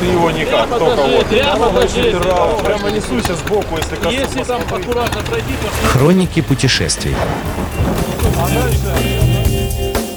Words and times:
Ты 0.00 0.06
его 0.06 0.30
никак, 0.30 0.68
только 0.68 0.84
вот. 0.84 1.26
прямо. 1.26 1.70
Прямо, 1.70 2.58
прямо 2.62 2.90
несуйся 2.90 3.34
сбоку, 3.34 3.76
если. 3.76 4.12
Если 4.12 4.42
там 4.42 4.62
аккуратно 4.62 5.22
пройти, 5.22 5.52
то 5.62 5.88
Хроники 5.88 6.40
путешествий. 6.40 7.14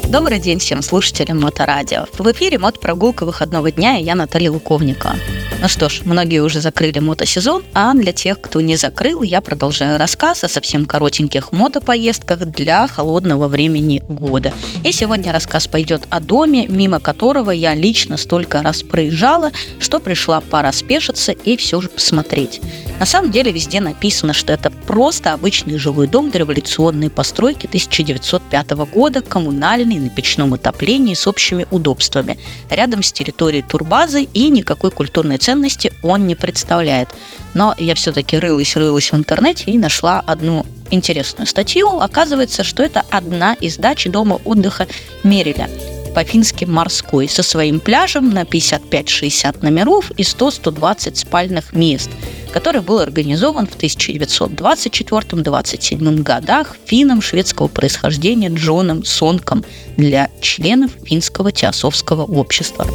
Добрый 0.10 0.40
день 0.40 0.58
всем 0.58 0.82
слушателям 0.82 1.40
Моторадио. 1.40 2.08
В 2.18 2.32
эфире 2.32 2.58
мотопрогулка 2.58 3.28
выходного 3.28 3.72
дня 3.72 4.00
и 4.00 4.04
я 4.04 4.16
Наталья 4.16 4.50
Луковникова. 4.50 5.14
Ну 5.62 5.68
что 5.68 5.88
ж, 5.88 6.02
многие 6.04 6.40
уже 6.40 6.62
закрыли 6.62 6.98
мотосезон, 6.98 7.64
а 7.76 7.94
для 7.94 8.12
тех, 8.12 8.42
кто 8.42 8.60
не 8.60 8.76
закрыл, 8.76 9.22
я 9.22 9.40
продолжаю 9.40 10.00
рассказ 10.00 10.44
о 10.44 10.48
совсем 10.48 10.88
коротеньких 10.88 11.52
мотопоездках 11.52 12.40
для 12.40 12.88
холодного 12.88 13.48
времени 13.48 14.02
года. 14.10 14.52
И 14.84 14.92
сегодня 14.92 15.32
рассказ 15.32 15.68
пойдет 15.68 16.08
о 16.10 16.20
доме, 16.20 16.66
мимо 16.68 17.00
которого 17.00 17.52
я 17.52 17.76
лично 17.76 18.18
столько 18.18 18.64
раз 18.64 18.82
проезжала, 18.82 19.52
что 19.80 20.00
пришла 20.00 20.42
пора 20.42 20.72
спешиться 20.72 21.34
и 21.34 21.56
все 21.56 21.82
же 21.82 21.88
посмотреть. 21.88 22.62
На 23.00 23.06
самом 23.06 23.32
деле 23.32 23.52
везде 23.54 23.80
написано, 23.80 24.34
что 24.34 24.52
это 24.52 24.70
просто 24.72 25.32
обычный 25.32 25.78
жилой 25.78 26.08
дом 26.08 26.32
дореволюционной 26.32 27.10
постройки 27.10 27.66
1905 27.66 28.72
года, 28.72 29.22
коммунальный, 29.22 30.00
на 30.00 30.10
печном 30.10 30.54
отоплении 30.54 31.14
с 31.14 31.26
общими 31.26 31.66
удобствами. 31.72 32.38
Рядом 32.70 33.02
с 33.02 33.14
территорией 33.14 33.64
турбазы 33.64 34.24
и 34.24 34.50
никакой 34.50 34.92
культурной 34.92 35.38
ценности 35.38 35.94
он 36.04 36.28
не 36.28 36.36
представляет. 36.36 37.08
Но 37.54 37.74
я 37.78 37.96
все-таки 37.96 38.38
рылась-рылась 38.38 39.14
в 39.14 39.16
интернете 39.16 39.72
и 39.72 39.78
нашла 39.78 40.20
одну 40.20 40.66
интересную 40.92 41.48
статью. 41.48 42.02
Оказывается, 42.02 42.66
что 42.66 42.84
это 42.84 43.04
одна 43.10 43.54
из 43.54 43.78
дач 43.78 44.08
дома 44.08 44.42
отдыха 44.44 44.88
Мериля 45.24 45.70
по-фински 46.14 46.66
морской, 46.66 47.30
со 47.30 47.44
своим 47.44 47.80
пляжем 47.80 48.32
на 48.32 48.42
55-60 48.44 49.60
номеров 49.62 50.12
и 50.12 50.24
100-120 50.24 51.16
спальных 51.16 51.72
мест, 51.74 52.10
который 52.52 52.82
был 52.82 53.00
организован 53.00 53.68
в 53.68 53.78
1924-27 53.78 56.24
годах 56.24 56.76
финном 56.86 57.22
шведского 57.22 57.68
происхождения 57.68 58.50
Джоном 58.50 59.06
Сонком 59.06 59.64
для 59.98 60.32
членов 60.42 60.92
финского 61.04 61.52
теософского 61.52 62.24
общества. 62.24 62.88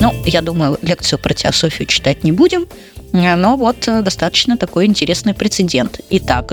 Ну, 0.00 0.14
я 0.24 0.42
думаю, 0.42 0.78
лекцию 0.82 1.18
про 1.18 1.34
теософию 1.34 1.86
читать 1.86 2.24
не 2.24 2.32
будем, 2.32 2.66
но 3.12 3.56
вот 3.56 3.88
э, 3.88 4.02
достаточно 4.02 4.56
такой 4.56 4.86
интересный 4.86 5.34
прецедент. 5.34 6.00
Итак, 6.10 6.52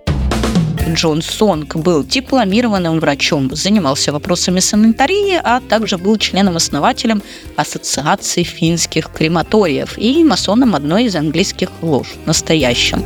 Джон 0.88 1.22
Сонг 1.24 1.76
был 1.76 2.04
дипломированным 2.04 3.00
врачом, 3.00 3.50
занимался 3.56 4.12
вопросами 4.12 4.60
санитарии, 4.60 5.40
а 5.44 5.60
также 5.60 5.98
был 5.98 6.18
членом-основателем 6.18 7.24
Ассоциации 7.56 8.44
финских 8.44 9.10
крематориев 9.12 9.98
и 9.98 10.24
масоном 10.24 10.76
одной 10.76 11.06
из 11.06 11.16
английских 11.16 11.70
лож, 11.82 12.14
настоящим. 12.26 13.04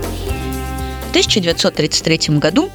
В 1.07 1.09
1933 1.11 2.37
году 2.37 2.69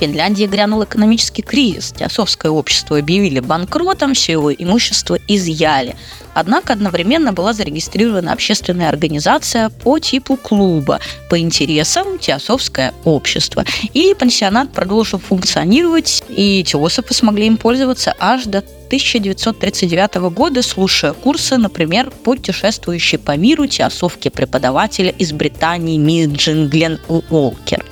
Финляндии 0.00 0.46
грянул 0.46 0.82
экономический 0.82 1.42
кризис. 1.42 1.92
Теософское 1.92 2.50
общество 2.50 2.98
объявили 2.98 3.40
банкротом, 3.40 4.14
все 4.14 4.32
его 4.32 4.50
имущество 4.50 5.18
изъяли. 5.28 5.94
Однако 6.32 6.72
одновременно 6.72 7.34
была 7.34 7.52
зарегистрирована 7.52 8.32
общественная 8.32 8.88
организация 8.88 9.68
по 9.68 9.98
типу 9.98 10.36
клуба 10.36 11.00
по 11.28 11.38
интересам 11.38 12.18
Теософское 12.18 12.94
общество. 13.04 13.66
И 13.92 14.14
пансионат 14.18 14.72
продолжил 14.72 15.18
функционировать, 15.18 16.24
и 16.30 16.64
теософы 16.64 17.12
смогли 17.12 17.46
им 17.46 17.58
пользоваться 17.58 18.14
аж 18.18 18.44
до 18.44 18.58
1939 18.86 20.14
года, 20.32 20.62
слушая 20.62 21.12
курсы, 21.12 21.58
например, 21.58 22.10
путешествующие 22.10 23.18
по 23.18 23.36
миру 23.36 23.66
теософки 23.66 24.30
преподавателя 24.30 25.10
из 25.10 25.32
Британии 25.32 25.98
Миджин 25.98 26.70
Глен 26.70 26.98
Уолкер. 27.08 27.84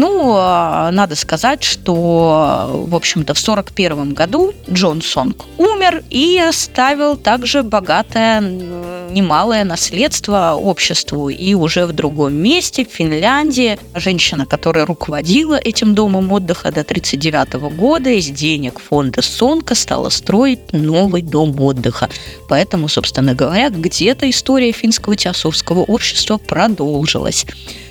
Ну, 0.00 0.34
а, 0.36 0.92
надо 0.92 1.16
сказать, 1.16 1.64
что, 1.64 2.84
в 2.88 2.94
общем-то, 2.94 3.34
в 3.34 3.42
1941 3.42 4.14
году 4.14 4.54
Джон 4.70 5.02
Сонг 5.02 5.44
умер 5.56 6.04
и 6.08 6.38
оставил 6.38 7.16
также 7.16 7.64
богатое, 7.64 8.40
немалое 8.40 9.64
наследство 9.64 10.54
обществу. 10.54 11.30
И 11.30 11.52
уже 11.54 11.84
в 11.84 11.92
другом 11.92 12.34
месте, 12.34 12.86
в 12.86 12.94
Финляндии, 12.94 13.76
женщина, 13.96 14.46
которая 14.46 14.86
руководила 14.86 15.56
этим 15.56 15.96
домом 15.96 16.30
отдыха 16.30 16.70
до 16.70 16.82
1939 16.82 17.76
года, 17.76 18.10
из 18.10 18.26
денег 18.26 18.78
фонда 18.78 19.20
Сонка 19.20 19.74
стала 19.74 20.10
строить 20.10 20.72
новый 20.72 21.22
дом 21.22 21.60
отдыха. 21.60 22.08
Поэтому, 22.48 22.86
собственно 22.86 23.34
говоря, 23.34 23.68
где-то 23.70 24.30
история 24.30 24.70
финского 24.70 25.16
теософского 25.16 25.80
общества 25.80 26.38
продолжилась. 26.38 27.44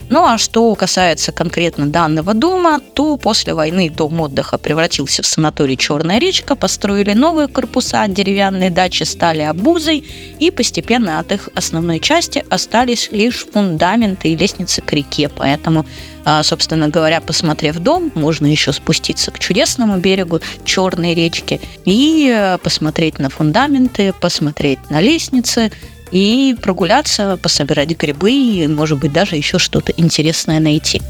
Ну 0.10 0.24
а 0.24 0.38
что 0.38 0.74
касается 0.76 1.34
конкретно 1.34 1.88
данного 1.88 2.34
дома, 2.34 2.80
то 2.94 3.18
после 3.18 3.54
войны 3.54 3.90
дом 3.90 4.22
отдыха 4.22 4.58
превратился 4.58 5.22
в 5.22 5.28
санаторий 5.28 5.76
«Черная 5.76 6.18
речка», 6.18 6.56
построили 6.56 7.14
новые 7.14 7.50
корпуса, 7.50 8.06
деревянные 8.08 8.70
дачи 8.70 9.04
стали 9.04 9.42
обузой, 9.42 10.06
и 10.40 10.50
постепенно 10.50 11.20
от 11.20 11.34
их 11.34 11.50
основной 11.56 12.00
части 12.00 12.46
остались 12.50 13.12
лишь 13.12 13.46
фундаменты 13.52 14.30
и 14.30 14.38
лестницы 14.38 14.82
к 14.82 14.94
реке. 14.94 15.30
Поэтому 15.30 15.86
а, 16.30 16.44
собственно 16.44 16.90
говоря, 16.90 17.22
посмотрев 17.22 17.78
дом, 17.80 18.12
можно 18.14 18.48
еще 18.48 18.74
спуститься 18.74 19.32
к 19.32 19.40
чудесному 19.40 19.98
берегу 19.98 20.42
Черной 20.66 21.14
речки 21.14 21.62
и 21.86 22.30
э, 22.30 22.58
посмотреть 22.58 23.18
на 23.18 23.30
фундаменты, 23.30 24.12
посмотреть 24.12 24.80
на 24.90 25.00
лестницы, 25.00 25.72
и 26.12 26.56
прогуляться, 26.62 27.38
пособирать 27.42 27.90
грибы 27.98 28.32
и, 28.32 28.68
может 28.68 29.00
быть, 29.00 29.14
даже 29.14 29.36
еще 29.36 29.60
что-то 29.60 29.94
интересное 29.98 30.60
найти. 30.60 31.02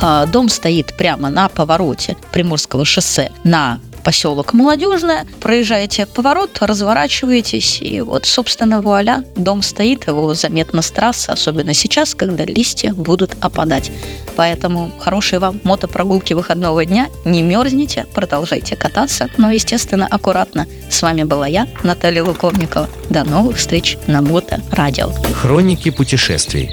А, 0.00 0.26
дом 0.26 0.48
стоит 0.48 0.94
прямо 0.96 1.30
на 1.30 1.48
повороте 1.48 2.16
Приморского 2.32 2.84
шоссе 2.84 3.30
на 3.44 3.80
поселок 4.04 4.52
Молодежное, 4.52 5.26
проезжаете 5.40 6.06
поворот, 6.06 6.58
разворачиваетесь, 6.60 7.78
и 7.82 8.00
вот, 8.00 8.24
собственно, 8.24 8.80
вуаля, 8.80 9.24
дом 9.34 9.62
стоит, 9.62 10.06
его 10.06 10.32
заметно 10.32 10.80
с 10.80 10.92
трассы, 10.92 11.30
особенно 11.30 11.74
сейчас, 11.74 12.14
когда 12.14 12.44
листья 12.44 12.94
будут 12.94 13.36
опадать. 13.40 13.90
Поэтому 14.36 14.90
хорошие 14.98 15.38
вам 15.38 15.60
мотопрогулки 15.64 16.34
выходного 16.34 16.84
дня, 16.84 17.08
не 17.24 17.42
мерзните, 17.42 18.06
продолжайте 18.14 18.76
кататься, 18.76 19.28
но, 19.38 19.50
естественно, 19.50 20.06
аккуратно. 20.06 20.66
С 20.90 21.02
вами 21.02 21.24
была 21.24 21.46
я, 21.46 21.66
Наталья 21.82 22.22
Луковникова. 22.22 22.88
До 23.10 23.24
новых 23.24 23.56
встреч 23.56 23.96
на 24.06 24.22
Мото 24.22 24.60
Радио. 24.70 25.10
Хроники 25.32 25.90
путешествий. 25.90 26.70